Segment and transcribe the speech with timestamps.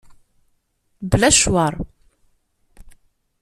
[1.09, 1.73] Bla ccwer.